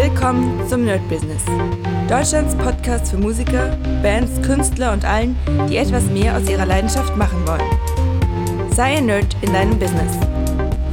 [0.00, 1.44] Willkommen zum Nerd Business.
[2.08, 5.36] Deutschlands Podcast für Musiker, Bands, Künstler und allen,
[5.68, 8.70] die etwas mehr aus ihrer Leidenschaft machen wollen.
[8.72, 10.16] Sei ein Nerd in deinem Business.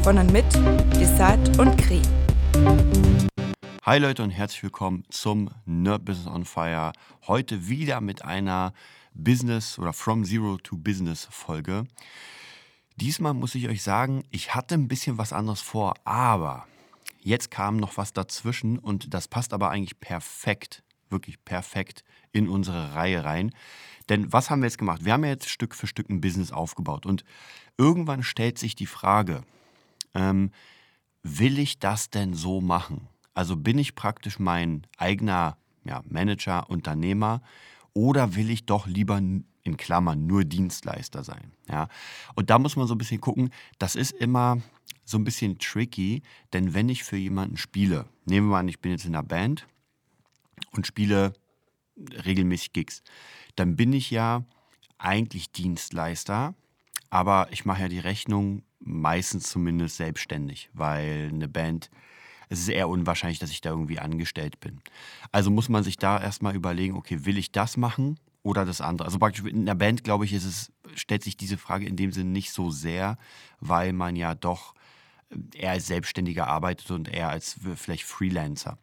[0.01, 0.51] Von und mit
[0.99, 2.01] Desart und Kri.
[3.83, 6.91] Hi Leute und herzlich willkommen zum Nerd Business on Fire.
[7.27, 8.73] Heute wieder mit einer
[9.13, 11.85] Business oder From Zero to Business Folge.
[12.95, 16.65] Diesmal muss ich euch sagen, ich hatte ein bisschen was anderes vor, aber
[17.25, 22.93] jetzt kam noch was dazwischen und das passt aber eigentlich perfekt, wirklich perfekt in unsere
[22.93, 23.51] Reihe rein.
[24.09, 25.03] Denn was haben wir jetzt gemacht?
[25.03, 27.23] Wir haben ja jetzt Stück für Stück ein Business aufgebaut und
[27.77, 29.43] irgendwann stellt sich die Frage,
[30.13, 30.51] ähm,
[31.23, 33.07] will ich das denn so machen?
[33.33, 37.41] Also bin ich praktisch mein eigener ja, Manager, Unternehmer
[37.95, 41.53] oder will ich doch lieber in Klammern nur Dienstleister sein.
[41.67, 41.87] Ja?
[42.35, 43.49] Und da muss man so ein bisschen gucken,
[43.79, 44.61] das ist immer
[45.05, 46.21] so ein bisschen tricky,
[46.53, 49.23] denn wenn ich für jemanden spiele, nehmen wir mal an, ich bin jetzt in einer
[49.23, 49.65] Band
[50.71, 51.33] und spiele
[52.25, 53.01] regelmäßig Gigs,
[53.55, 54.43] dann bin ich ja
[54.97, 56.53] eigentlich Dienstleister,
[57.09, 61.89] aber ich mache ja die Rechnung meistens zumindest selbstständig, weil eine Band,
[62.49, 64.81] es ist eher unwahrscheinlich, dass ich da irgendwie angestellt bin.
[65.31, 69.07] Also muss man sich da erstmal überlegen, okay, will ich das machen oder das andere.
[69.07, 72.11] Also praktisch in der Band, glaube ich, ist es, stellt sich diese Frage in dem
[72.11, 73.17] Sinne nicht so sehr,
[73.59, 74.75] weil man ja doch
[75.55, 78.77] eher als Selbstständiger arbeitet und eher als vielleicht Freelancer.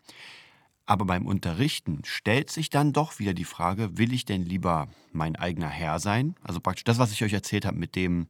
[0.85, 5.37] Aber beim Unterrichten stellt sich dann doch wieder die Frage, will ich denn lieber mein
[5.37, 6.35] eigener Herr sein?
[6.43, 8.27] Also praktisch das, was ich euch erzählt habe mit dem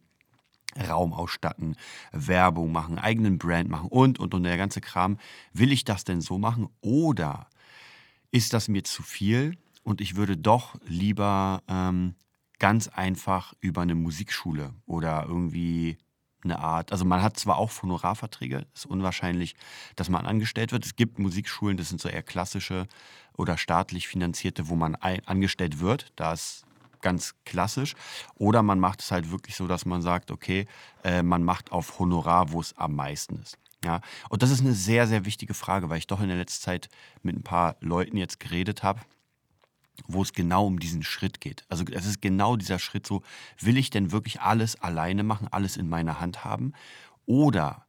[0.89, 1.77] Raum ausstatten,
[2.13, 5.19] Werbung machen, eigenen Brand machen und, und, und der ganze Kram.
[5.53, 6.69] Will ich das denn so machen?
[6.81, 7.49] Oder
[8.31, 9.57] ist das mir zu viel?
[9.85, 12.15] und ich würde doch lieber ähm,
[12.59, 15.99] ganz einfach über eine Musikschule oder irgendwie
[16.45, 19.55] eine Art, also man hat zwar auch Honorarverträge, ist unwahrscheinlich,
[19.95, 20.85] dass man angestellt wird.
[20.85, 22.89] Es gibt Musikschulen, das sind so eher klassische
[23.37, 26.13] oder staatlich finanzierte, wo man angestellt wird.
[26.17, 26.65] Da ist
[27.03, 27.95] ganz klassisch.
[28.35, 30.67] Oder man macht es halt wirklich so, dass man sagt, okay,
[31.05, 33.59] äh, man macht auf Honorar, wo es am meisten ist.
[33.85, 36.63] Ja, und das ist eine sehr, sehr wichtige Frage, weil ich doch in der letzten
[36.63, 36.89] Zeit
[37.23, 39.01] mit ein paar Leuten jetzt geredet habe
[40.07, 41.65] wo es genau um diesen Schritt geht.
[41.69, 43.23] Also es ist genau dieser Schritt so,
[43.61, 46.73] will ich denn wirklich alles alleine machen, alles in meiner Hand haben?
[47.27, 47.87] Oder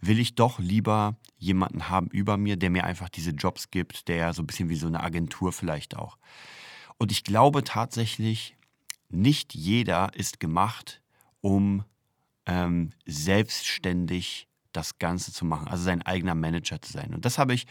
[0.00, 4.32] will ich doch lieber jemanden haben über mir, der mir einfach diese Jobs gibt, der
[4.32, 6.18] so ein bisschen wie so eine Agentur vielleicht auch.
[6.98, 8.56] Und ich glaube tatsächlich,
[9.08, 11.00] nicht jeder ist gemacht,
[11.40, 11.84] um
[12.46, 17.14] ähm, selbstständig das Ganze zu machen, also sein eigener Manager zu sein.
[17.14, 17.66] Und das habe ich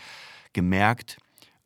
[0.53, 1.17] gemerkt,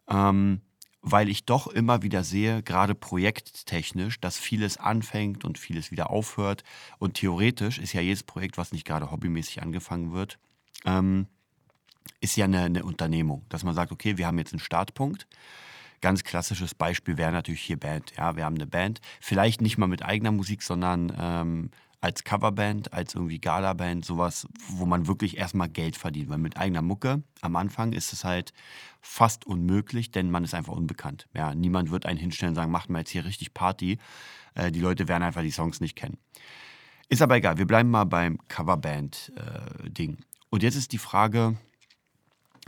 [0.10, 0.62] ähm,
[1.02, 6.64] weil ich doch immer wieder sehe, gerade projekttechnisch, dass vieles anfängt und vieles wieder aufhört.
[7.00, 10.38] Und theoretisch ist ja jedes Projekt, was nicht gerade hobbymäßig angefangen wird,
[10.86, 11.28] ähm,
[12.20, 13.46] ist ja eine, eine, Unternehmung.
[13.50, 15.28] Dass man sagt, okay, wir haben jetzt einen Startpunkt.
[16.02, 18.14] Ganz klassisches Beispiel wäre natürlich hier Band.
[18.18, 21.70] Ja, wir haben eine Band, vielleicht nicht mal mit eigener Musik, sondern ähm,
[22.02, 26.30] als Coverband, als irgendwie Galaband, sowas, wo man wirklich erstmal Geld verdient.
[26.30, 28.54] Weil mit eigener Mucke am Anfang ist es halt
[29.02, 31.28] fast unmöglich, denn man ist einfach unbekannt.
[31.36, 34.00] Ja, niemand wird einen hinstellen und sagen, macht mal jetzt hier richtig Party.
[34.56, 36.18] Äh, die Leute werden einfach die Songs nicht kennen.
[37.08, 40.14] Ist aber egal, wir bleiben mal beim Coverband-Ding.
[40.14, 41.58] Äh, und jetzt ist die Frage,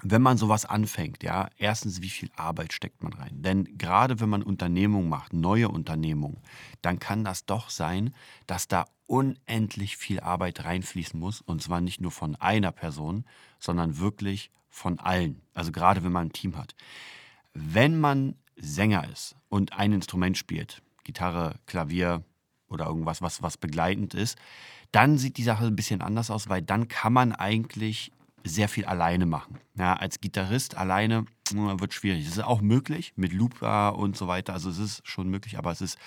[0.02, 3.42] wenn man sowas anfängt, ja, erstens, wie viel Arbeit steckt man rein?
[3.42, 6.40] Denn gerade wenn man Unternehmungen macht, neue Unternehmungen,
[6.81, 8.14] dann kann das doch sein,
[8.48, 11.42] dass da unendlich viel Arbeit reinfließen muss.
[11.42, 13.26] Und zwar nicht nur von einer Person,
[13.59, 15.42] sondern wirklich von allen.
[15.53, 16.76] Also gerade wenn man ein Team hat.
[17.53, 22.24] Wenn man Sänger ist und ein Instrument spielt, Gitarre, Klavier
[22.68, 24.38] oder irgendwas, was, was begleitend ist,
[24.92, 28.12] dann sieht die Sache ein bisschen anders aus, weil dann kann man eigentlich
[28.44, 29.59] sehr viel alleine machen.
[29.76, 32.26] Ja, als Gitarrist alleine hm, wird schwierig.
[32.26, 34.54] Es ist auch möglich mit Looper und so weiter.
[34.54, 35.98] Also es ist schon möglich, aber es ist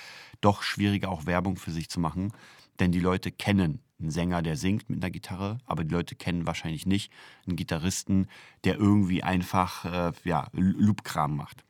[0.41, 2.33] doch schwieriger, auch Werbung für sich zu machen.
[2.79, 6.47] Denn die Leute kennen einen Sänger, der singt mit einer Gitarre, aber die Leute kennen
[6.47, 7.11] wahrscheinlich nicht
[7.47, 8.29] einen Gitarristen,
[8.65, 11.65] der irgendwie einfach äh, ja, Loopkram macht.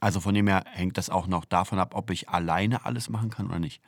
[0.00, 3.30] Also von dem her hängt das auch noch davon ab, ob ich alleine alles machen
[3.30, 3.80] kann oder nicht.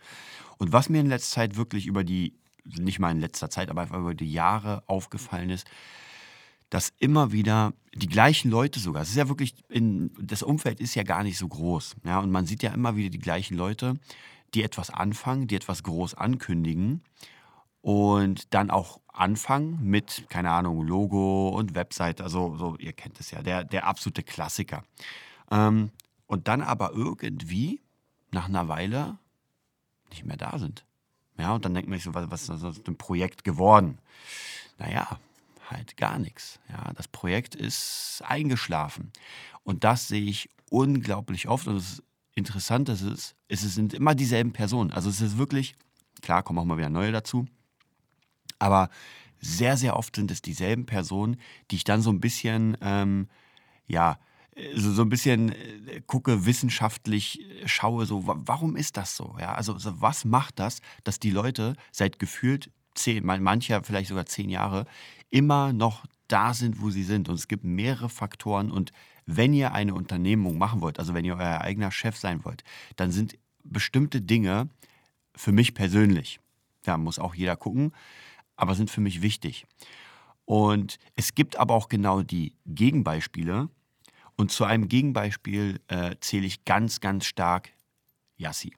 [0.58, 2.34] Und was mir in letzter Zeit wirklich über die
[2.64, 5.66] nicht mal in letzter Zeit, aber über die Jahre aufgefallen ist,
[6.70, 10.94] dass immer wieder die gleichen Leute sogar, es ist ja wirklich, in, das Umfeld ist
[10.94, 13.94] ja gar nicht so groß, ja, und man sieht ja immer wieder die gleichen Leute,
[14.54, 17.02] die etwas anfangen, die etwas groß ankündigen
[17.80, 23.30] und dann auch anfangen mit, keine Ahnung, Logo und Website, also so, ihr kennt es
[23.32, 24.84] ja, der, der absolute Klassiker.
[25.50, 25.90] Ähm,
[26.26, 27.80] und dann aber irgendwie
[28.30, 29.18] nach einer Weile
[30.10, 30.84] nicht mehr da sind.
[31.40, 33.98] Ja, und dann denkt man sich so, was, was ist aus dem Projekt geworden?
[34.78, 35.18] Naja,
[35.70, 36.60] halt gar nichts.
[36.68, 39.12] Ja, das Projekt ist eingeschlafen.
[39.64, 41.66] Und das sehe ich unglaublich oft.
[41.66, 42.02] Und das
[42.34, 44.90] Interessante ist, es sind immer dieselben Personen.
[44.90, 45.74] Also es ist wirklich,
[46.22, 47.46] klar, kommen auch mal wieder neue dazu.
[48.58, 48.90] Aber
[49.40, 51.40] sehr, sehr oft sind es dieselben Personen,
[51.70, 53.28] die ich dann so ein bisschen, ähm,
[53.86, 54.18] ja,
[54.74, 59.36] so, so ein bisschen äh, gucke, wissenschaftlich äh, schaue, so, warum ist das so?
[59.38, 64.26] Ja, also, also was macht das, dass die Leute seit gefühlt zehn, mancher vielleicht sogar
[64.26, 64.86] zehn Jahre,
[65.30, 67.28] immer noch da sind, wo sie sind.
[67.28, 68.70] Und es gibt mehrere Faktoren.
[68.70, 68.92] Und
[69.26, 72.64] wenn ihr eine Unternehmung machen wollt, also wenn ihr euer eigener Chef sein wollt,
[72.96, 74.68] dann sind bestimmte Dinge
[75.34, 76.40] für mich persönlich,
[76.82, 77.92] da muss auch jeder gucken,
[78.56, 79.66] aber sind für mich wichtig.
[80.44, 83.68] Und es gibt aber auch genau die Gegenbeispiele.
[84.40, 87.74] Und zu einem Gegenbeispiel äh, zähle ich ganz, ganz stark
[88.38, 88.72] Yassi.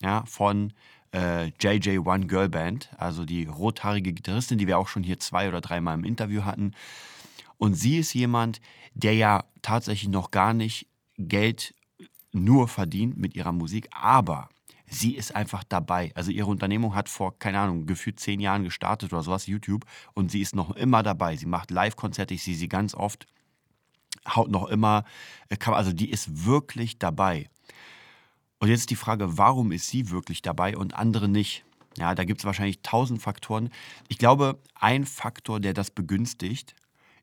[0.00, 0.72] Ja, von
[1.12, 5.48] äh, JJ One Girl Band, also die rothaarige Gitarristin, die wir auch schon hier zwei
[5.48, 6.70] oder dreimal im Interview hatten.
[7.56, 8.60] Und sie ist jemand,
[8.94, 10.86] der ja tatsächlich noch gar nicht
[11.16, 11.74] Geld
[12.30, 14.48] nur verdient mit ihrer Musik, aber
[14.86, 16.12] sie ist einfach dabei.
[16.14, 19.84] Also ihre Unternehmung hat vor, keine Ahnung, gefühlt zehn Jahren gestartet oder sowas, YouTube,
[20.14, 21.34] und sie ist noch immer dabei.
[21.34, 23.26] Sie macht Live-Konzerte, ich sehe sie ganz oft,
[24.26, 25.04] haut noch immer,
[25.48, 27.48] äh, also die ist wirklich dabei.
[28.58, 31.64] Und jetzt ist die Frage, warum ist sie wirklich dabei und andere nicht?
[31.96, 33.70] Ja, da gibt es wahrscheinlich tausend Faktoren.
[34.08, 36.74] Ich glaube, ein Faktor, der das begünstigt,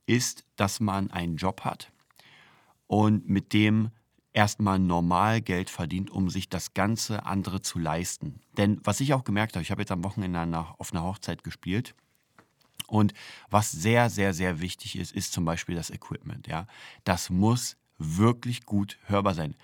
[0.06, 1.92] ist, dass man einen Job hat
[2.88, 3.90] und mit dem
[4.34, 8.42] erstmal normal Geld verdient, um sich das ganze andere zu leisten.
[8.58, 11.96] Denn was ich auch gemerkt habe, ich habe jetzt am Wochenende auf einer Hochzeit gespielt
[12.88, 13.14] und
[13.50, 16.48] was sehr, sehr, sehr wichtig ist, ist zum Beispiel das Equipment.
[16.48, 16.68] Ja,
[17.04, 19.56] das muss wirklich gut hörbar sein.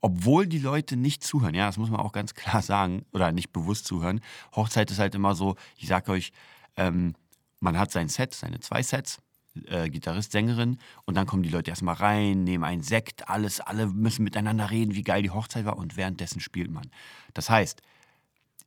[0.00, 3.52] Obwohl die Leute nicht zuhören, ja, das muss man auch ganz klar sagen, oder nicht
[3.52, 4.20] bewusst zuhören.
[4.54, 6.32] Hochzeit ist halt immer so, ich sage euch,
[6.76, 7.14] ähm,
[7.60, 9.18] man hat sein Set, seine zwei Sets,
[9.66, 13.86] äh, Gitarrist, Sängerin, und dann kommen die Leute erstmal rein, nehmen einen Sekt, alles, alle
[13.86, 16.90] müssen miteinander reden, wie geil die Hochzeit war, und währenddessen spielt man.
[17.34, 17.80] Das heißt,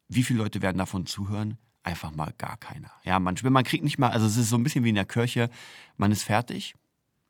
[0.09, 1.57] wie viele Leute werden davon zuhören?
[1.83, 2.91] Einfach mal gar keiner.
[3.03, 5.05] Ja, man, man kriegt nicht mal, also es ist so ein bisschen wie in der
[5.05, 5.49] Kirche,
[5.97, 6.75] man ist fertig,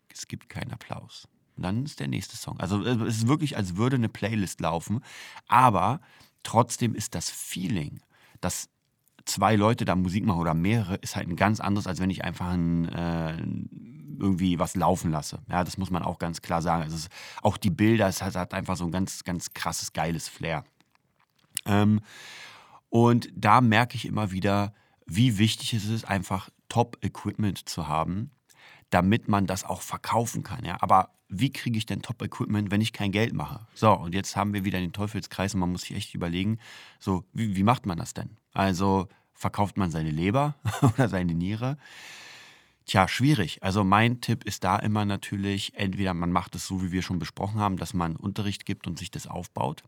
[0.09, 1.27] es gibt keinen Applaus.
[1.55, 2.59] Und dann ist der nächste Song.
[2.59, 5.01] Also äh, es ist wirklich, als würde eine Playlist laufen.
[5.47, 6.01] Aber
[6.43, 8.01] trotzdem ist das Feeling,
[8.41, 8.69] dass
[9.25, 12.23] zwei Leute da Musik machen oder mehrere, ist halt ein ganz anderes, als wenn ich
[12.23, 13.37] einfach ein, äh,
[14.19, 15.39] irgendwie was laufen lasse.
[15.49, 16.83] Ja, das muss man auch ganz klar sagen.
[16.83, 17.09] Also es,
[17.41, 20.63] auch die Bilder, es hat, hat, einfach so ein ganz, ganz krasses, geiles Flair.
[21.65, 22.01] Ähm,
[22.91, 24.73] und da merke ich immer wieder,
[25.05, 28.31] wie wichtig es ist, einfach Top-Equipment zu haben,
[28.89, 30.65] damit man das auch verkaufen kann.
[30.65, 30.77] Ja?
[30.81, 33.65] Aber wie kriege ich denn Top-Equipment, wenn ich kein Geld mache?
[33.73, 36.59] So, und jetzt haben wir wieder den Teufelskreis und man muss sich echt überlegen,
[36.99, 38.35] so, wie, wie macht man das denn?
[38.51, 41.77] Also, verkauft man seine Leber oder seine Niere?
[42.85, 43.63] Tja, schwierig.
[43.63, 47.19] Also mein Tipp ist da immer natürlich, entweder man macht es so, wie wir schon
[47.19, 49.83] besprochen haben, dass man Unterricht gibt und sich das aufbaut.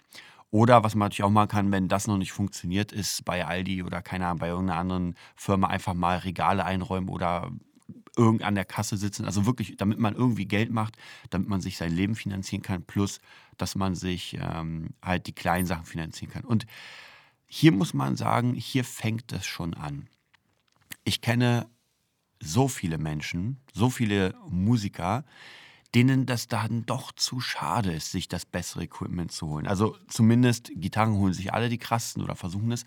[0.53, 3.81] Oder was man natürlich auch machen kann, wenn das noch nicht funktioniert, ist bei Aldi
[3.81, 7.49] oder keine Ahnung, bei irgendeiner anderen Firma einfach mal Regale einräumen oder
[8.15, 9.25] irgend an der Kasse sitzen.
[9.25, 10.95] Also wirklich, damit man irgendwie Geld macht,
[11.31, 13.19] damit man sich sein Leben finanzieren kann, plus
[13.57, 16.43] dass man sich ähm, halt die kleinen Sachen finanzieren kann.
[16.43, 16.67] Und
[17.47, 20.07] hier muss man sagen, hier fängt es schon an.
[21.03, 21.65] Ich kenne
[22.39, 25.25] so viele Menschen, so viele Musiker,
[25.95, 29.67] denen das dann doch zu schade ist, sich das bessere Equipment zu holen.
[29.67, 32.83] Also zumindest Gitarren holen sich alle die krassesten oder versuchen es,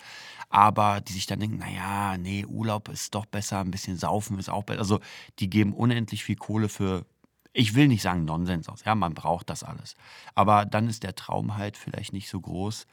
[0.49, 4.49] aber die sich dann denken, naja, nee, Urlaub ist doch besser, ein bisschen saufen ist
[4.49, 4.81] auch besser.
[4.81, 5.01] Also
[5.39, 7.07] die geben unendlich viel Kohle für,
[7.53, 9.95] ich will nicht sagen Nonsens aus, ja, man braucht das alles.
[10.35, 12.87] Aber dann ist der Traum halt vielleicht nicht so groß,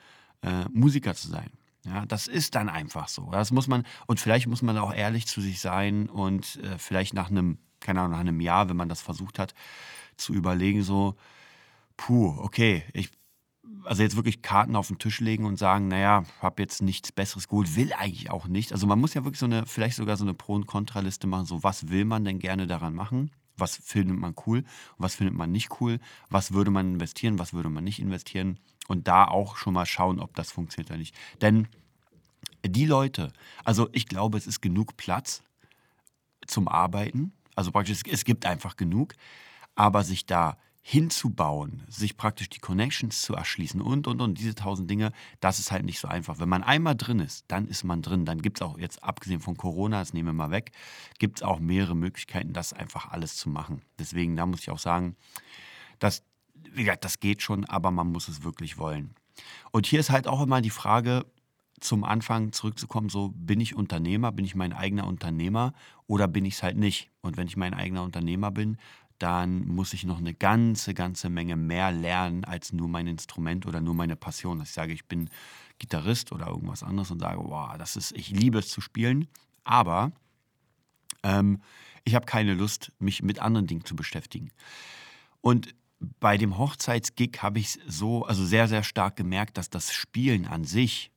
[0.44, 1.50] äh, Musiker zu sein.
[1.86, 3.30] Ja, das ist dann einfach so.
[3.32, 7.14] Das muss man, und vielleicht muss man auch ehrlich zu sich sein und äh, vielleicht
[7.14, 9.54] nach einem, keine Ahnung, nach einem Jahr, wenn man das versucht hat,
[10.18, 11.16] zu überlegen, so,
[11.98, 13.10] puh, okay, ich,
[13.86, 17.48] also jetzt wirklich Karten auf den Tisch legen und sagen, naja, habe jetzt nichts Besseres
[17.48, 18.72] geholt, will eigentlich auch nicht.
[18.72, 21.46] Also man muss ja wirklich so eine, vielleicht sogar so eine Pro- und Kontraliste machen,
[21.46, 23.32] so was will man denn gerne daran machen?
[23.56, 24.64] Was findet man cool
[24.98, 26.00] was findet man nicht cool?
[26.30, 28.60] Was würde man investieren, was würde man nicht investieren?
[28.88, 31.16] Und da auch schon mal schauen, ob das funktioniert oder nicht.
[31.42, 31.68] Denn
[32.66, 33.32] die Leute,
[33.64, 35.44] also ich glaube, es ist genug Platz
[36.48, 37.34] zum Arbeiten.
[37.56, 39.16] Also praktisch, es gibt einfach genug.
[39.76, 44.92] Aber sich da hinzubauen, sich praktisch die Connections zu erschließen und, und, und, diese tausend
[44.92, 46.40] Dinge, das ist halt nicht so einfach.
[46.40, 48.26] Wenn man einmal drin ist, dann ist man drin.
[48.26, 50.74] Dann gibt es auch jetzt, abgesehen von Corona, das nehmen wir mal weg,
[51.20, 53.82] gibt es auch mehrere Möglichkeiten, das einfach alles zu machen.
[53.98, 55.16] Deswegen, da muss ich auch sagen,
[56.00, 56.22] das,
[56.54, 59.16] wie gesagt, das geht schon, aber man muss es wirklich wollen.
[59.72, 61.26] Und hier ist halt auch immer die Frage,
[61.80, 65.74] zum Anfang zurückzukommen, so bin ich Unternehmer, bin ich mein eigener Unternehmer
[66.08, 67.12] oder bin ich es halt nicht?
[67.22, 68.78] Und wenn ich mein eigener Unternehmer bin,
[69.24, 73.80] dann muss ich noch eine ganze, ganze Menge mehr lernen als nur mein Instrument oder
[73.80, 74.60] nur meine Passion.
[74.60, 75.30] Dass ich sage, ich bin
[75.80, 79.30] Gitarrist oder irgendwas anderes und sage, wow, das ist, ich liebe es zu spielen,
[79.64, 80.12] aber
[81.24, 81.62] ähm,
[82.04, 84.52] ich habe keine Lust, mich mit anderen Dingen zu beschäftigen.
[85.40, 85.74] Und
[86.20, 90.66] bei dem Hochzeitsgig habe ich so, also sehr, sehr stark gemerkt, dass das Spielen an
[90.66, 91.12] sich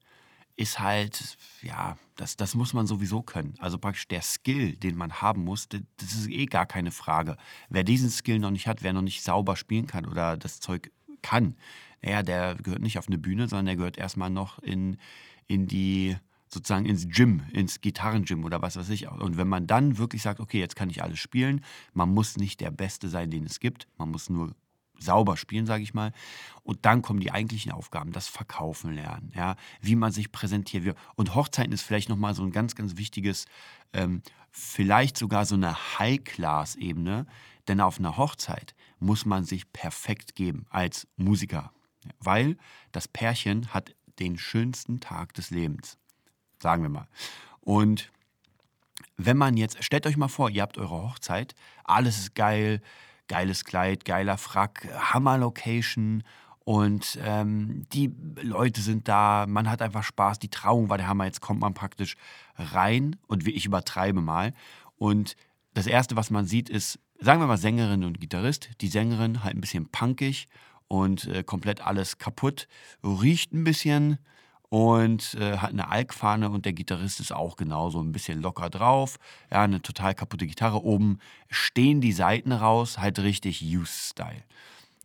[0.54, 3.54] ist halt, ja, das, das muss man sowieso können.
[3.58, 7.36] Also praktisch der Skill, den man haben muss, das ist eh gar keine Frage.
[7.68, 10.90] Wer diesen Skill noch nicht hat, wer noch nicht sauber spielen kann oder das Zeug
[11.22, 11.56] kann,
[12.02, 14.96] naja, der gehört nicht auf eine Bühne, sondern der gehört erstmal noch in,
[15.46, 16.16] in die,
[16.48, 19.08] sozusagen ins Gym, ins Gitarrengym oder was weiß ich.
[19.08, 22.60] Und wenn man dann wirklich sagt, okay, jetzt kann ich alles spielen, man muss nicht
[22.60, 24.54] der Beste sein, den es gibt, man muss nur
[24.98, 26.12] sauber spielen, sage ich mal.
[26.62, 30.96] Und dann kommen die eigentlichen Aufgaben, das Verkaufen lernen, ja, wie man sich präsentiert.
[31.14, 33.46] Und Hochzeiten ist vielleicht nochmal so ein ganz, ganz wichtiges,
[33.92, 37.26] ähm, vielleicht sogar so eine High-Class-Ebene,
[37.68, 41.72] denn auf einer Hochzeit muss man sich perfekt geben als Musiker,
[42.18, 42.56] weil
[42.92, 45.98] das Pärchen hat den schönsten Tag des Lebens,
[46.58, 47.08] sagen wir mal.
[47.60, 48.10] Und
[49.16, 52.80] wenn man jetzt, stellt euch mal vor, ihr habt eure Hochzeit, alles ist geil,
[53.28, 56.22] geiles Kleid, geiler Frack, Hammer-Location.
[56.64, 61.24] Und ähm, die Leute sind da, man hat einfach Spaß, die Trauung war der Hammer,
[61.24, 62.16] jetzt kommt man praktisch
[62.56, 64.52] rein und ich übertreibe mal.
[64.96, 65.36] Und
[65.74, 69.54] das Erste, was man sieht, ist, sagen wir mal Sängerin und Gitarrist, die Sängerin halt
[69.54, 70.48] ein bisschen punkig
[70.88, 72.66] und äh, komplett alles kaputt,
[73.04, 74.18] riecht ein bisschen,
[74.68, 79.18] und äh, hat eine Alkfahne und der Gitarrist ist auch genauso ein bisschen locker drauf.
[79.50, 80.82] Ja, eine total kaputte Gitarre.
[80.82, 81.18] Oben
[81.48, 84.42] stehen die Seiten raus, halt richtig Use-Style.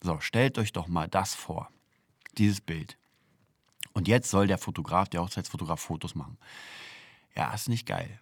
[0.02, 1.70] So, stellt euch doch mal das vor,
[2.38, 2.98] dieses Bild.
[3.94, 6.38] Und jetzt soll der Fotograf, der Hochzeitsfotograf Fotos machen.
[7.36, 8.20] Ja, ist nicht geil.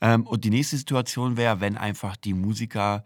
[0.00, 3.04] Ähm, und die nächste Situation wäre, wenn einfach die Musiker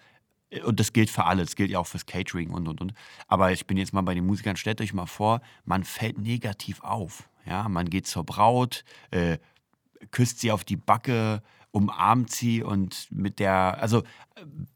[0.51, 2.95] äh, und das gilt für alle, das gilt ja auch fürs Catering und und und.
[3.29, 6.83] Aber ich bin jetzt mal bei den Musikern, stellt euch mal vor, man fällt negativ
[6.83, 7.29] auf.
[7.45, 9.39] Ja, man geht zur Braut, äh,
[10.11, 14.03] küsst sie auf die Backe, umarmt sie und mit der, also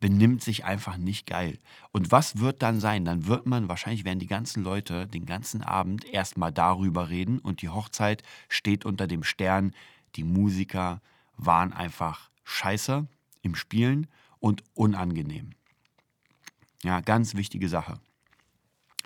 [0.00, 1.58] benimmt sich einfach nicht geil.
[1.92, 3.04] Und was wird dann sein?
[3.04, 7.60] Dann wird man, wahrscheinlich werden die ganzen Leute den ganzen Abend erstmal darüber reden und
[7.60, 9.74] die Hochzeit steht unter dem Stern.
[10.16, 11.02] Die Musiker
[11.36, 13.06] waren einfach scheiße
[13.42, 14.06] im Spielen
[14.40, 15.50] und unangenehm.
[16.82, 18.00] Ja, ganz wichtige Sache.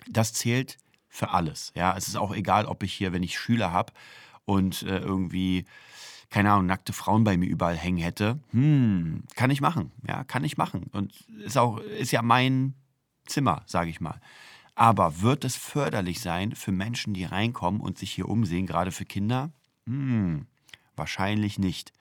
[0.09, 0.77] Das zählt
[1.11, 1.71] für alles.
[1.75, 3.93] Ja, es ist auch egal, ob ich hier, wenn ich Schüler habe
[4.45, 5.65] und äh, irgendwie
[6.31, 10.45] keine Ahnung, nackte Frauen bei mir überall hängen hätte, hm, kann ich machen, ja, kann
[10.45, 11.13] ich machen und
[11.43, 12.73] ist auch ist ja mein
[13.25, 14.19] Zimmer, sage ich mal.
[14.73, 19.05] Aber wird es förderlich sein für Menschen, die reinkommen und sich hier umsehen, gerade für
[19.05, 19.51] Kinder?
[19.85, 20.47] Hm,
[20.95, 21.91] wahrscheinlich nicht.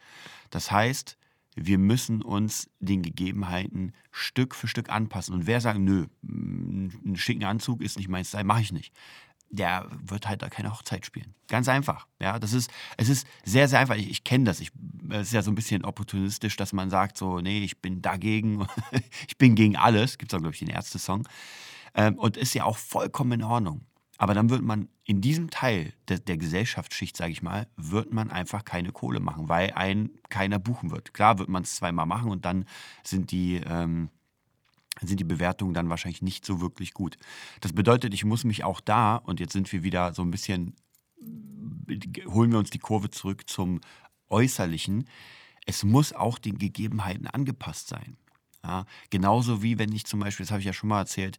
[0.50, 1.18] Das heißt,
[1.56, 5.34] wir müssen uns den Gegebenheiten Stück für Stück anpassen.
[5.34, 8.92] Und wer sagt, nö, ein schicken Anzug ist nicht mein Style, mache ich nicht.
[9.52, 11.34] Der wird halt da keine Hochzeit spielen.
[11.48, 12.06] Ganz einfach.
[12.20, 13.96] Ja, das ist, es ist sehr, sehr einfach.
[13.96, 14.60] Ich, ich kenne das.
[14.60, 14.70] Ich,
[15.08, 18.64] es ist ja so ein bisschen opportunistisch, dass man sagt, so, nee, ich bin dagegen,
[19.28, 20.18] ich bin gegen alles.
[20.18, 21.26] Gibt es auch, glaube ich, den Ärzte-Song.
[21.94, 23.84] Ähm, und ist ja auch vollkommen in Ordnung.
[24.20, 28.30] Aber dann wird man in diesem Teil der, der Gesellschaftsschicht, sage ich mal, wird man
[28.30, 31.14] einfach keine Kohle machen, weil ein keiner buchen wird.
[31.14, 32.66] Klar wird man es zweimal machen und dann
[33.02, 34.10] sind die, ähm,
[35.00, 37.16] sind die Bewertungen dann wahrscheinlich nicht so wirklich gut.
[37.62, 40.76] Das bedeutet, ich muss mich auch da, und jetzt sind wir wieder so ein bisschen,
[42.26, 43.80] holen wir uns die Kurve zurück zum
[44.28, 45.08] Äußerlichen,
[45.64, 48.18] es muss auch den Gegebenheiten angepasst sein.
[48.62, 51.38] Ja, genauso wie wenn ich zum Beispiel, das habe ich ja schon mal erzählt,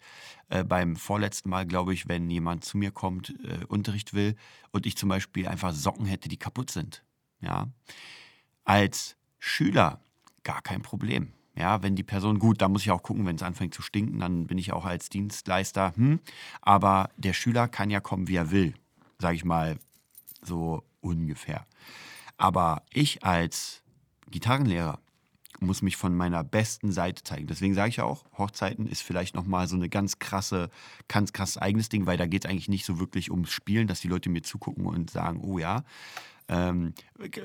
[0.49, 4.35] äh, beim vorletzten Mal, glaube ich, wenn jemand zu mir kommt, äh, Unterricht will
[4.71, 7.03] und ich zum Beispiel einfach Socken hätte, die kaputt sind.
[7.41, 7.67] Ja,
[8.65, 10.01] als Schüler
[10.43, 11.33] gar kein Problem.
[11.55, 14.19] Ja, wenn die Person, gut, da muss ich auch gucken, wenn es anfängt zu stinken,
[14.19, 16.19] dann bin ich auch als Dienstleister, hm,
[16.61, 18.73] aber der Schüler kann ja kommen, wie er will,
[19.19, 19.77] sage ich mal
[20.41, 21.65] so ungefähr.
[22.37, 23.83] Aber ich als
[24.31, 24.99] Gitarrenlehrer,
[25.59, 27.47] muss mich von meiner besten Seite zeigen.
[27.47, 30.69] Deswegen sage ich ja auch, Hochzeiten ist vielleicht nochmal so eine ganz krasse,
[31.07, 34.01] ganz krasses eigenes Ding, weil da geht es eigentlich nicht so wirklich ums Spielen, dass
[34.01, 35.83] die Leute mir zugucken und sagen, oh ja.
[36.47, 36.93] Ähm,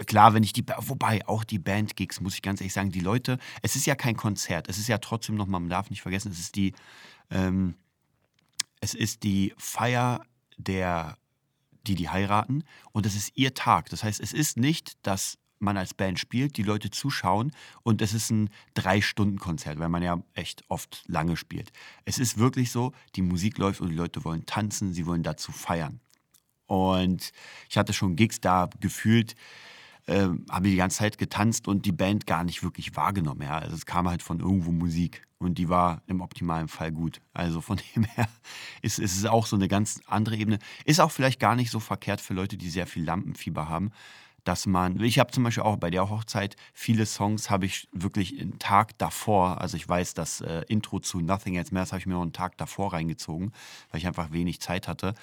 [0.07, 3.39] klar, wenn ich die, wobei auch die Bandgigs, muss ich ganz ehrlich sagen, die Leute,
[3.63, 6.41] es ist ja kein Konzert, es ist ja trotzdem nochmal, man darf nicht vergessen, es
[6.41, 6.73] ist die,
[7.31, 7.75] ähm,
[8.81, 10.25] es ist die Feier
[10.59, 11.17] der
[11.87, 13.91] die die heiraten und es ist ihr Tag.
[13.91, 18.13] Das heißt, es ist nicht das man als Band spielt, die Leute zuschauen und es
[18.13, 21.73] ist ein Drei-Stunden-Konzert, weil man ja echt oft lange spielt.
[22.05, 25.53] Es ist wirklich so, die Musik läuft und die Leute wollen tanzen, sie wollen dazu
[25.53, 26.01] feiern.
[26.67, 27.33] Und
[27.69, 29.35] ich hatte schon Gigs da gefühlt,
[30.07, 33.43] äh, habe die ganze Zeit getanzt und die Band gar nicht wirklich wahrgenommen.
[33.43, 33.59] Ja.
[33.59, 37.21] Also es kam halt von irgendwo Musik und die war im optimalen Fall gut.
[37.33, 38.29] Also von dem her
[38.83, 40.59] ist, ist es auch so eine ganz andere Ebene.
[40.85, 43.93] Ist auch vielleicht gar nicht so verkehrt für Leute, die sehr viel Lampenfieber haben,
[44.47, 48.41] dass man, ich habe zum Beispiel auch bei der Hochzeit viele Songs habe ich wirklich
[48.41, 52.07] einen Tag davor, also ich weiß, das äh, Intro zu Nothing Else Matters habe ich
[52.07, 53.53] mir noch einen Tag davor reingezogen,
[53.91, 55.15] weil ich einfach wenig Zeit hatte.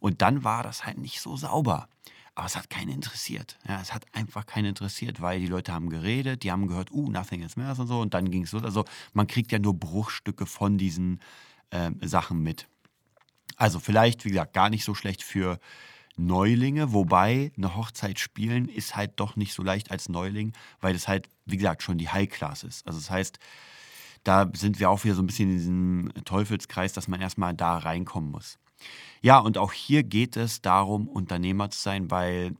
[0.00, 1.88] Und dann war das halt nicht so sauber.
[2.34, 3.56] Aber es hat keinen interessiert.
[3.68, 7.08] Ja, es hat einfach keinen interessiert, weil die Leute haben geredet, die haben gehört, uh,
[7.08, 8.00] Nothing Else Matters und so.
[8.00, 8.64] Und dann ging es los.
[8.64, 11.20] Also man kriegt ja nur Bruchstücke von diesen
[11.70, 12.66] äh, Sachen mit.
[13.56, 15.60] Also vielleicht, wie gesagt, gar nicht so schlecht für
[16.16, 21.08] Neulinge, wobei eine Hochzeit spielen ist halt doch nicht so leicht als Neuling, weil das
[21.08, 22.86] halt, wie gesagt, schon die High Class ist.
[22.86, 23.38] Also das heißt,
[24.24, 27.78] da sind wir auch wieder so ein bisschen in diesem Teufelskreis, dass man erstmal da
[27.78, 28.58] reinkommen muss.
[29.20, 32.54] Ja, und auch hier geht es darum, Unternehmer zu sein, weil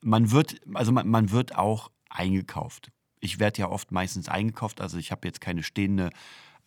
[0.00, 2.90] man wird, also man, man wird auch eingekauft.
[3.20, 6.10] Ich werde ja oft meistens eingekauft, also ich habe jetzt keine stehende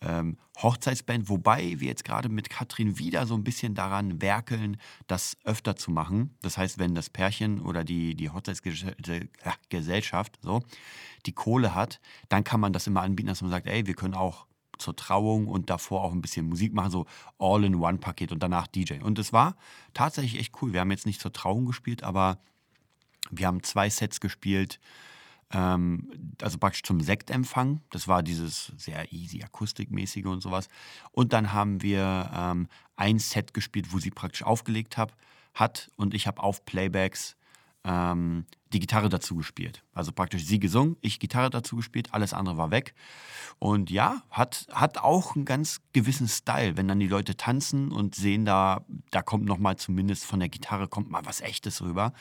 [0.02, 5.36] ähm, Hochzeitsband, wobei wir jetzt gerade mit Katrin wieder so ein bisschen daran werkeln, das
[5.44, 6.36] öfter zu machen.
[6.42, 10.62] Das heißt, wenn das Pärchen oder die, die Hochzeitsgesellschaft so
[11.26, 14.14] die Kohle hat, dann kann man das immer anbieten, dass man sagt, ey, wir können
[14.14, 14.46] auch
[14.78, 17.06] zur Trauung und davor auch ein bisschen Musik machen, so
[17.38, 19.00] All-in-One-Paket und danach DJ.
[19.02, 19.56] Und es war
[19.94, 20.72] tatsächlich echt cool.
[20.72, 22.38] Wir haben jetzt nicht zur Trauung gespielt, aber
[23.30, 24.80] wir haben zwei Sets gespielt
[25.58, 27.80] also praktisch zum Sektempfang.
[27.90, 30.68] Das war dieses sehr easy, akustikmäßige und sowas.
[31.10, 35.16] Und dann haben wir ähm, ein Set gespielt, wo sie praktisch aufgelegt hab,
[35.54, 37.36] hat und ich habe auf Playbacks
[37.84, 39.82] ähm, die Gitarre dazu gespielt.
[39.92, 42.94] Also praktisch sie gesungen, ich Gitarre dazu gespielt, alles andere war weg.
[43.58, 48.14] Und ja, hat, hat auch einen ganz gewissen Style, wenn dann die Leute tanzen und
[48.14, 52.12] sehen da, da kommt nochmal zumindest von der Gitarre kommt mal was Echtes rüber.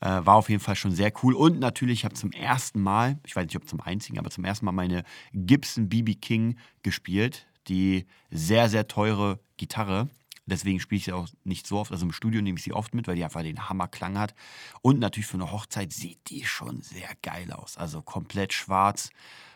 [0.00, 1.34] Äh, war auf jeden Fall schon sehr cool.
[1.34, 4.44] Und natürlich, ich habe zum ersten Mal, ich weiß nicht, ob zum einzigen, aber zum
[4.44, 7.46] ersten Mal meine Gibson BB King gespielt.
[7.68, 10.08] Die sehr, sehr teure Gitarre.
[10.44, 11.90] Deswegen spiele ich sie auch nicht so oft.
[11.90, 14.34] Also im Studio nehme ich sie oft mit, weil die einfach den Hammerklang hat.
[14.80, 17.76] Und natürlich für eine Hochzeit sieht die schon sehr geil aus.
[17.76, 19.10] Also komplett schwarz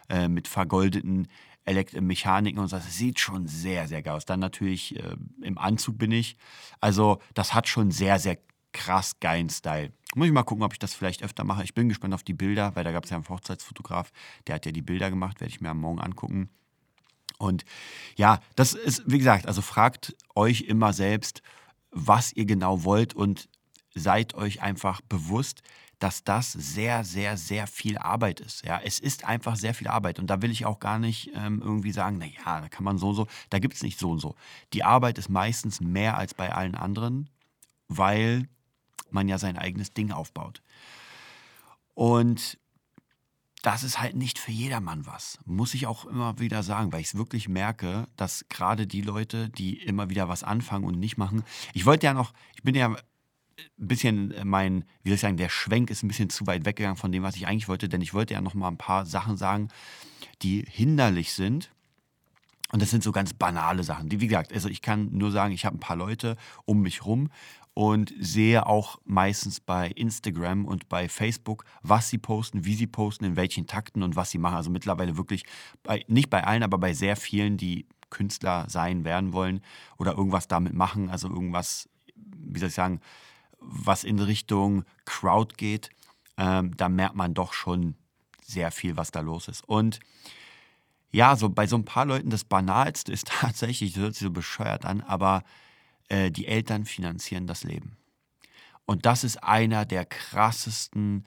[0.09, 1.29] äh, mit vergoldeten
[1.65, 2.77] Elekt Mechaniken und so.
[2.77, 4.25] Das sieht schon sehr, sehr geil aus.
[4.25, 6.37] Dann natürlich äh, im Anzug bin ich.
[6.81, 8.39] Also das hat schon sehr, sehr
[8.73, 9.93] krass geilen Style.
[10.15, 11.63] Muss ich mal gucken, ob ich das vielleicht öfter mache.
[11.65, 14.11] Ich bin gespannt auf die Bilder, weil da gab es ja einen Hochzeitsfotograf,
[14.47, 16.51] der hat ja die Bilder gemacht, werde ich mir am Morgen angucken.
[17.39, 17.65] Und
[18.17, 21.43] ja, das ist, wie gesagt, also fragt euch immer selbst,
[21.91, 23.49] was ihr genau wollt und
[23.95, 25.63] seid euch einfach bewusst,
[26.01, 28.65] dass das sehr, sehr, sehr viel Arbeit ist.
[28.65, 30.19] Ja, es ist einfach sehr viel Arbeit.
[30.19, 33.11] Und da will ich auch gar nicht ähm, irgendwie sagen, naja, da kann man so
[33.11, 33.27] und so.
[33.51, 34.35] Da gibt es nicht so und so.
[34.73, 37.29] Die Arbeit ist meistens mehr als bei allen anderen,
[37.89, 38.49] weil
[39.13, 40.63] man ja sein eigenes Ding aufbaut.
[41.95, 42.59] Und
[43.63, 45.39] das ist halt nicht für jedermann was.
[45.45, 49.51] Muss ich auch immer wieder sagen, weil ich es wirklich merke, dass gerade die Leute,
[49.51, 51.45] die immer wieder was anfangen und nicht machen.
[51.75, 52.97] Ich wollte ja noch, ich bin ja ein
[53.77, 57.13] bisschen mein, wie soll ich sagen, der Schwenk ist ein bisschen zu weit weggegangen von
[57.13, 59.69] dem, was ich eigentlich wollte, denn ich wollte ja noch mal ein paar Sachen sagen,
[60.43, 61.71] die hinderlich sind.
[62.73, 64.09] Und das sind so ganz banale Sachen.
[64.09, 67.05] Die, wie gesagt, also ich kann nur sagen, ich habe ein paar Leute um mich
[67.05, 67.31] rum,
[67.75, 73.25] und sehe auch meistens bei Instagram und bei Facebook, was sie posten, wie sie posten,
[73.25, 74.57] in welchen Takten und was sie machen.
[74.57, 75.45] Also mittlerweile wirklich,
[75.83, 79.63] bei, nicht bei allen, aber bei sehr vielen, die Künstler sein werden wollen
[79.99, 83.01] oder irgendwas damit machen, also irgendwas, wie soll ich sagen,
[83.61, 85.91] was in Richtung Crowd geht,
[86.37, 87.95] ähm, da merkt man doch schon
[88.43, 89.67] sehr viel, was da los ist.
[89.69, 90.01] Und
[91.11, 94.31] ja, so bei so ein paar Leuten das Banalste ist tatsächlich, das hört sich so
[94.31, 95.43] bescheuert an, aber
[96.09, 97.97] äh, die Eltern finanzieren das Leben.
[98.87, 101.25] Und das ist einer der krassesten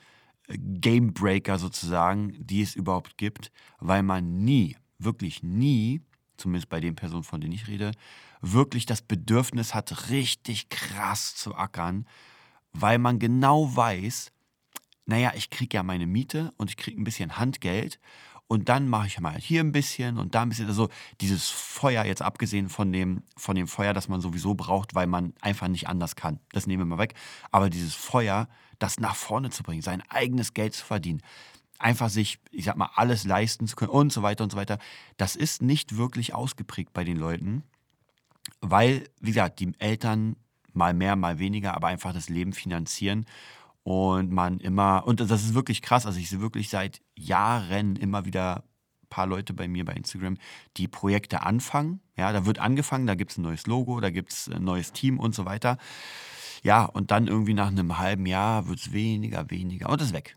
[0.48, 6.02] äh, Gamebreaker sozusagen, die es überhaupt gibt, weil man nie, wirklich nie,
[6.38, 7.92] zumindest bei den Personen, von denen ich rede,
[8.42, 12.06] wirklich das Bedürfnis hat, richtig krass zu ackern,
[12.74, 14.32] weil man genau weiß,
[15.06, 18.00] naja, ich kriege ja meine Miete und ich kriege ein bisschen Handgeld
[18.54, 20.68] und dann mache ich mal hier ein bisschen und da ein bisschen.
[20.68, 20.88] Also
[21.22, 25.34] dieses Feuer, jetzt abgesehen von dem, von dem Feuer, das man sowieso braucht, weil man
[25.42, 26.40] einfach nicht anders kann.
[26.52, 27.16] Das nehmen wir mal weg.
[27.50, 31.24] Aber dieses Feuer, das nach vorne zu bringen, sein eigenes Geld zu verdienen,
[31.80, 34.78] einfach sich, ich sag mal, alles leisten zu können und so weiter und so weiter,
[35.18, 37.64] das ist nicht wirklich ausgeprägt bei den Leuten,
[38.62, 40.36] weil, wie gesagt, die Eltern
[40.74, 43.26] mal mehr, mal weniger, aber einfach das Leben finanzieren
[43.84, 48.26] und man immer, und das ist wirklich krass, also ich sehe wirklich seit Jahren immer
[48.26, 48.64] wieder
[49.04, 50.38] ein paar Leute bei mir bei Instagram,
[50.78, 52.00] die Projekte anfangen.
[52.16, 54.94] Ja, da wird angefangen, da gibt es ein neues Logo, da gibt es ein neues
[54.94, 55.78] Team und so weiter.
[56.64, 60.36] Ja, und dann irgendwie nach einem halben Jahr wird es weniger, weniger und ist weg.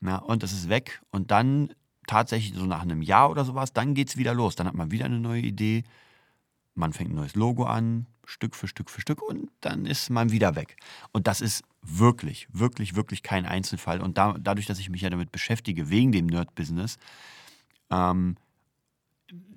[0.00, 1.00] Ja, und es ist weg.
[1.12, 1.72] Und dann
[2.08, 4.56] tatsächlich so nach einem Jahr oder sowas, dann geht es wieder los.
[4.56, 5.84] Dann hat man wieder eine neue Idee.
[6.74, 10.30] Man fängt ein neues Logo an, Stück für Stück für Stück und dann ist man
[10.30, 10.76] wieder weg.
[11.12, 14.00] Und das ist wirklich, wirklich, wirklich kein Einzelfall.
[14.00, 16.98] Und da, dadurch, dass ich mich ja damit beschäftige, wegen dem Nerd-Business,
[17.90, 18.36] ähm,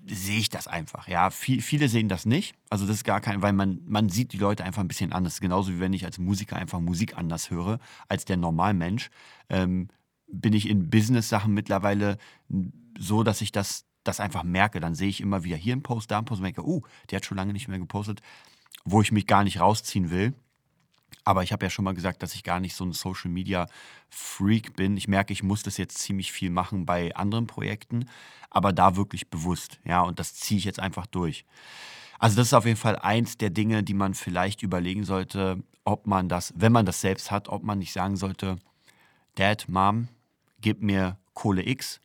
[0.08, 1.08] sehe ich das einfach.
[1.08, 2.56] Ja, viel, viele sehen das nicht.
[2.69, 5.39] Also das ist gar kein, weil man, man sieht die Leute einfach ein bisschen anders.
[5.39, 9.10] Genauso wie wenn ich als Musiker einfach Musik anders höre als der Normalmensch.
[9.49, 9.89] Ähm,
[10.28, 12.17] bin ich in Business-Sachen mittlerweile
[12.97, 14.80] so, dass ich das, das einfach merke.
[14.80, 17.17] Dann sehe ich immer wieder hier einen Post, da einen Post und merke, uh, der
[17.17, 18.21] hat schon lange nicht mehr gepostet,
[18.84, 20.34] wo ich mich gar nicht rausziehen will.
[21.24, 23.68] Aber ich habe ja schon mal gesagt, dass ich gar nicht so ein Social Media
[24.10, 24.96] Freak bin.
[24.96, 28.06] Ich merke, ich muss das jetzt ziemlich viel machen bei anderen Projekten,
[28.52, 29.80] aber da wirklich bewusst.
[29.86, 31.46] Ja, und das ziehe ich jetzt einfach durch.
[32.20, 36.08] Also, das ist auf jeden Fall eins der Dinge, die man vielleicht überlegen sollte, ob
[36.08, 38.58] man das, wenn man das selbst hat, ob man nicht sagen sollte,
[39.36, 40.08] Dad, Mom,
[40.62, 42.00] gib mir Kohle X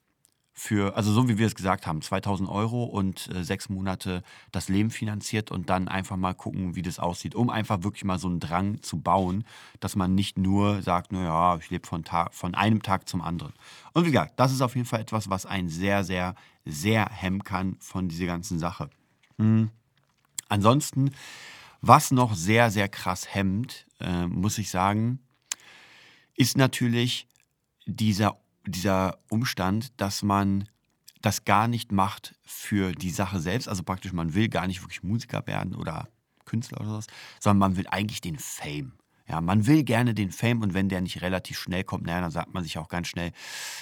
[0.60, 4.68] für, also so wie wir es gesagt haben, 2000 Euro und äh, sechs Monate das
[4.68, 8.28] Leben finanziert und dann einfach mal gucken, wie das aussieht, um einfach wirklich mal so
[8.28, 9.44] einen Drang zu bauen,
[9.80, 13.54] dass man nicht nur sagt, naja, ich lebe von, von einem Tag zum anderen.
[13.94, 16.34] Und wie gesagt, das ist auf jeden Fall etwas, was einen sehr, sehr,
[16.66, 18.90] sehr hemmen kann von dieser ganzen Sache.
[19.38, 19.70] Mhm.
[20.50, 21.12] Ansonsten,
[21.80, 25.20] was noch sehr, sehr krass hemmt, äh, muss ich sagen,
[26.36, 27.26] ist natürlich
[27.86, 28.36] dieser
[28.70, 30.68] dieser Umstand, dass man
[31.20, 33.68] das gar nicht macht für die Sache selbst.
[33.68, 36.08] Also praktisch, man will gar nicht wirklich Musiker werden oder
[36.44, 37.06] Künstler oder sowas,
[37.38, 38.92] sondern man will eigentlich den Fame.
[39.30, 42.32] Ja, man will gerne den Fame und wenn der nicht relativ schnell kommt, naja, dann
[42.32, 43.30] sagt man sich auch ganz schnell,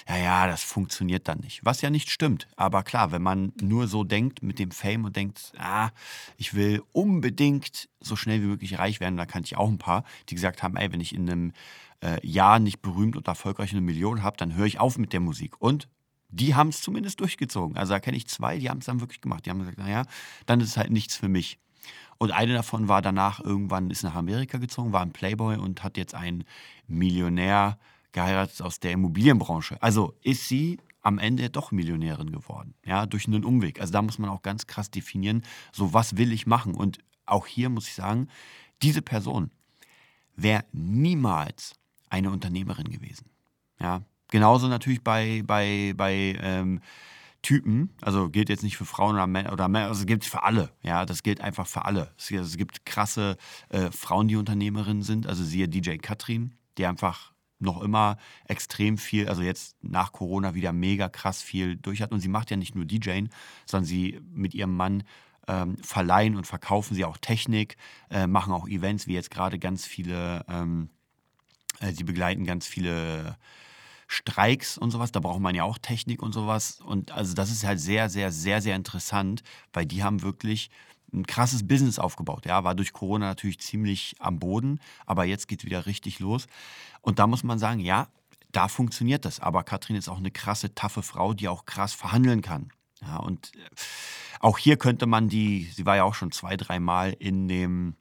[0.07, 1.64] ja, ja, das funktioniert dann nicht.
[1.64, 2.46] Was ja nicht stimmt.
[2.57, 5.88] Aber klar, wenn man nur so denkt mit dem Fame und denkt, ah,
[6.37, 10.05] ich will unbedingt so schnell wie möglich reich werden, da kannte ich auch ein paar,
[10.29, 11.53] die gesagt haben, ey, wenn ich in einem
[12.02, 15.20] äh, Jahr nicht berühmt und erfolgreich eine Million habe, dann höre ich auf mit der
[15.20, 15.61] Musik.
[15.61, 15.88] Und
[16.28, 17.76] die haben es zumindest durchgezogen.
[17.76, 19.46] Also da kenne ich zwei, die haben es dann wirklich gemacht.
[19.46, 20.04] Die haben gesagt, naja,
[20.46, 21.58] dann ist es halt nichts für mich.
[22.18, 25.96] Und eine davon war danach irgendwann, ist nach Amerika gezogen, war ein Playboy und hat
[25.96, 26.44] jetzt einen
[26.87, 27.78] Millionär
[28.12, 29.80] geheiratet aus der Immobilienbranche.
[29.80, 33.80] Also ist sie am Ende doch Millionärin geworden, ja, durch einen Umweg.
[33.80, 36.74] Also da muss man auch ganz krass definieren, so was will ich machen.
[36.74, 38.28] Und auch hier muss ich sagen,
[38.82, 39.50] diese Person
[40.34, 41.74] wäre niemals
[42.10, 43.30] eine Unternehmerin gewesen.
[43.80, 46.80] Ja, genauso natürlich bei, bei, bei ähm,
[47.42, 50.70] Typen, also gilt jetzt nicht für Frauen oder Männer, oder Männer also gilt für alle.
[50.82, 52.12] Ja, das gilt einfach für alle.
[52.18, 53.36] Es, es gibt krasse
[53.68, 59.28] äh, Frauen, die Unternehmerinnen sind, also siehe DJ Katrin, die einfach noch immer extrem viel,
[59.28, 62.12] also jetzt nach Corona wieder mega krass viel durch hat.
[62.12, 63.30] Und sie macht ja nicht nur DJing,
[63.66, 65.04] sondern sie mit ihrem Mann
[65.48, 67.76] ähm, verleihen und verkaufen sie auch Technik,
[68.10, 70.97] äh, machen auch Events, wie jetzt gerade ganz viele ähm, äh,
[71.92, 73.36] sie begleiten ganz viele
[74.06, 75.12] Streiks und sowas.
[75.12, 76.80] Da braucht man ja auch Technik und sowas.
[76.80, 80.70] Und also das ist halt sehr, sehr, sehr, sehr interessant, weil die haben wirklich
[81.12, 82.46] ein krasses Business aufgebaut.
[82.46, 86.46] Ja, war durch Corona natürlich ziemlich am Boden, aber jetzt geht es wieder richtig los.
[87.00, 88.08] Und da muss man sagen, ja,
[88.52, 89.40] da funktioniert das.
[89.40, 92.70] Aber Katrin ist auch eine krasse, taffe Frau, die auch krass verhandeln kann.
[93.00, 93.60] Ja, und äh,
[94.40, 97.96] auch hier könnte man die, sie war ja auch schon zwei, dreimal in dem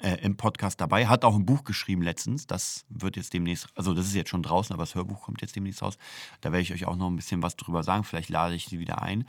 [0.00, 2.46] äh, im Podcast dabei, hat auch ein Buch geschrieben letztens.
[2.46, 5.56] Das wird jetzt demnächst, also das ist jetzt schon draußen, aber das Hörbuch kommt jetzt
[5.56, 5.96] demnächst raus.
[6.40, 8.04] Da werde ich euch auch noch ein bisschen was drüber sagen.
[8.04, 9.26] Vielleicht lade ich sie wieder ein.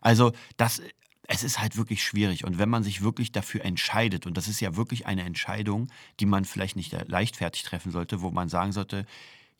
[0.00, 0.82] Also das,
[1.26, 2.44] es ist halt wirklich schwierig.
[2.44, 5.86] Und wenn man sich wirklich dafür entscheidet, und das ist ja wirklich eine Entscheidung,
[6.18, 9.06] die man vielleicht nicht leichtfertig treffen sollte, wo man sagen sollte,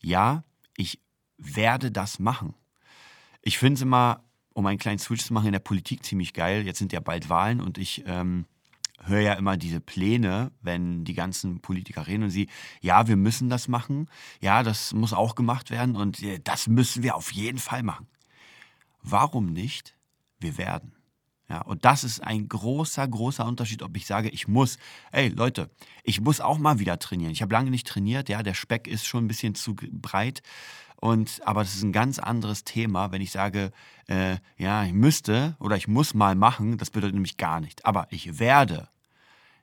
[0.00, 0.44] ja,
[0.76, 1.00] ich
[1.38, 2.54] werde das machen.
[3.40, 6.66] Ich finde es immer, um einen kleinen Switch zu machen, in der Politik ziemlich geil.
[6.66, 8.46] Jetzt sind ja bald Wahlen und ich ähm,
[9.04, 12.48] höre ja immer diese Pläne, wenn die ganzen Politiker reden und sie,
[12.80, 14.08] ja, wir müssen das machen,
[14.40, 18.08] ja, das muss auch gemacht werden und äh, das müssen wir auf jeden Fall machen.
[19.02, 19.96] Warum nicht?
[20.38, 20.99] Wir werden.
[21.50, 24.78] Ja, und das ist ein großer, großer Unterschied, ob ich sage, ich muss,
[25.10, 25.68] ey Leute,
[26.04, 27.32] ich muss auch mal wieder trainieren.
[27.32, 30.42] Ich habe lange nicht trainiert, ja, der Speck ist schon ein bisschen zu breit.
[30.94, 33.72] Und, aber das ist ein ganz anderes Thema, wenn ich sage,
[34.06, 37.84] äh, ja, ich müsste oder ich muss mal machen, das bedeutet nämlich gar nicht.
[37.84, 38.88] Aber ich werde,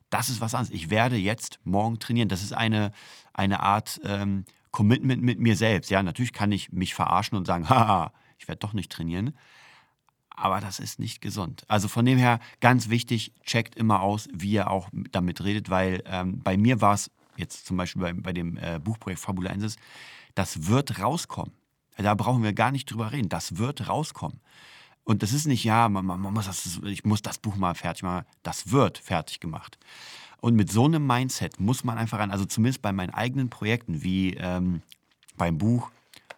[0.10, 0.76] das ist was anderes.
[0.76, 2.28] Ich werde jetzt morgen trainieren.
[2.28, 2.92] Das ist eine,
[3.34, 5.90] eine Art ähm, Commitment mit mir selbst.
[5.90, 9.34] Ja, natürlich kann ich mich verarschen und sagen, haha, ich werde doch nicht trainieren.
[10.40, 11.64] Aber das ist nicht gesund.
[11.68, 16.04] Also von dem her ganz wichtig, checkt immer aus, wie ihr auch damit redet, weil
[16.06, 19.78] ähm, bei mir war es jetzt zum Beispiel bei, bei dem äh, Buchprojekt Fabulensis,
[20.36, 21.54] das wird rauskommen.
[21.98, 23.30] Da brauchen wir gar nicht drüber reden.
[23.30, 24.40] Das wird rauskommen.
[25.04, 28.04] Und das ist nicht, ja, man, man muss das, ich muss das Buch mal fertig
[28.04, 28.26] machen.
[28.44, 29.80] Das wird fertig gemacht.
[30.40, 34.04] Und mit so einem Mindset muss man einfach ran, also zumindest bei meinen eigenen Projekten,
[34.04, 34.84] wie ähm,
[35.36, 35.90] beim Buch,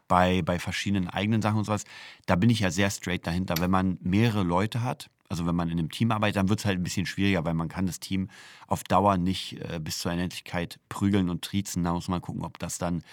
[0.10, 1.86] bei, bei verschiedenen eigenen Sachen und sowas,
[2.26, 3.56] da bin ich ja sehr straight dahinter.
[3.60, 6.66] Wenn man mehrere Leute hat, also wenn man in einem Team arbeitet, dann wird es
[6.66, 8.30] halt ein bisschen schwieriger, weil man kann das Team
[8.68, 11.84] auf Dauer nicht äh, bis zur Unendlichkeit prügeln und triezen.
[11.84, 13.04] Da muss man gucken, ob das dann,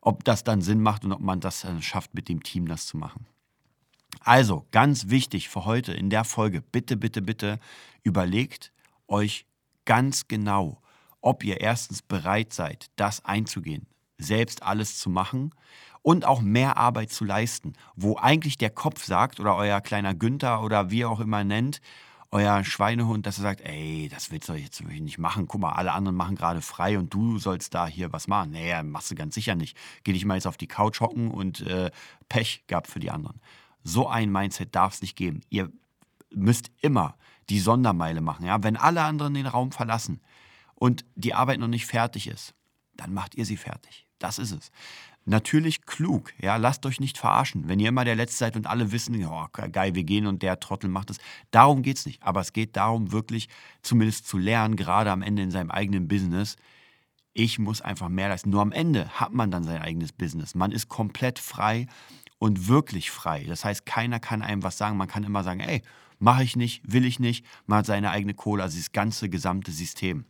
[0.00, 2.86] ob das dann Sinn macht und ob man das äh, schafft, mit dem Team das
[2.86, 3.26] zu machen.
[4.20, 7.60] Also, ganz wichtig für heute in der Folge, bitte, bitte, bitte
[8.02, 8.72] überlegt
[9.06, 9.46] euch
[9.84, 10.80] ganz genau,
[11.20, 13.86] ob ihr erstens bereit seid, das einzugehen,
[14.18, 15.54] selbst alles zu machen
[16.02, 20.62] und auch mehr Arbeit zu leisten, wo eigentlich der Kopf sagt oder euer kleiner Günther
[20.62, 21.80] oder wie auch immer nennt,
[22.30, 25.48] euer Schweinehund, dass er sagt, ey, das willst du jetzt nicht machen.
[25.48, 28.50] Guck mal, alle anderen machen gerade frei und du sollst da hier was machen.
[28.50, 29.76] Nee, machst du ganz sicher nicht.
[30.04, 31.90] Geh dich mal jetzt auf die Couch hocken und äh,
[32.28, 33.40] Pech gab für die anderen.
[33.82, 35.40] So ein Mindset darf es nicht geben.
[35.48, 35.72] Ihr
[36.30, 37.16] müsst immer
[37.48, 38.44] die Sondermeile machen.
[38.44, 38.62] Ja?
[38.62, 40.20] Wenn alle anderen den Raum verlassen
[40.74, 42.54] und die Arbeit noch nicht fertig ist,
[42.98, 44.06] dann macht ihr sie fertig.
[44.18, 44.70] Das ist es.
[45.24, 47.68] Natürlich klug, ja, lasst euch nicht verarschen.
[47.68, 50.58] Wenn ihr immer der Letzte seid und alle wissen, oh, geil, wir gehen und der
[50.58, 51.18] Trottel macht es.
[51.50, 52.22] Darum geht es nicht.
[52.22, 53.48] Aber es geht darum, wirklich
[53.82, 56.56] zumindest zu lernen, gerade am Ende in seinem eigenen Business.
[57.34, 58.50] Ich muss einfach mehr leisten.
[58.50, 60.54] Nur am Ende hat man dann sein eigenes Business.
[60.54, 61.86] Man ist komplett frei
[62.38, 63.44] und wirklich frei.
[63.44, 64.96] Das heißt, keiner kann einem was sagen.
[64.96, 65.82] Man kann immer sagen, ey,
[66.18, 67.44] mache ich nicht, will ich nicht.
[67.66, 70.24] Man hat seine eigene Kohle, also das ganze gesamte System.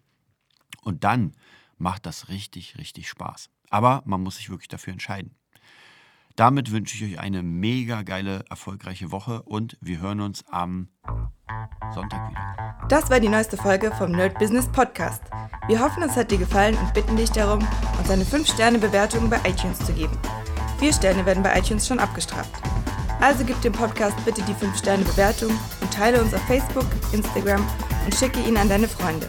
[0.83, 1.33] Und dann
[1.79, 3.51] macht das richtig, richtig Spaß.
[3.71, 5.35] Aber man muss sich wirklich dafür entscheiden.
[6.37, 10.89] Damit wünsche ich euch eine mega geile, erfolgreiche Woche und wir hören uns am
[11.93, 12.87] Sonntag wieder.
[12.89, 15.23] Das war die neueste Folge vom Nerd Business Podcast.
[15.67, 17.67] Wir hoffen, es hat dir gefallen und bitten dich darum,
[17.99, 20.17] uns eine 5-Sterne-Bewertung bei iTunes zu geben.
[20.79, 22.63] Vier Sterne werden bei iTunes schon abgestraft.
[23.21, 27.67] Also gib dem Podcast bitte die 5-Sterne-Bewertung und teile uns auf Facebook, Instagram
[28.05, 29.29] und schicke ihn an deine Freunde.